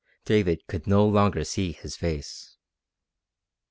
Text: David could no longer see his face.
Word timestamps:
David 0.25 0.65
could 0.65 0.87
no 0.87 1.05
longer 1.05 1.43
see 1.43 1.73
his 1.73 1.95
face. 1.95 2.55